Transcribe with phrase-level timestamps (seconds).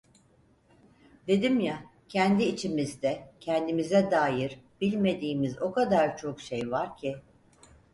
[1.27, 7.15] Dedim ya, kendi içimizde, kendimize dair bilmediğimiz o kadar çok şey var ki…